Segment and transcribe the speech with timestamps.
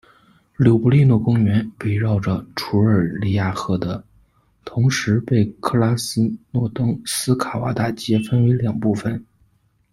[0.57, 4.03] 柳布利诺公园围绕着楚尔黎亚河的，
[4.65, 9.23] 同时被克拉斯诺登斯卡瓦大街分为两部分。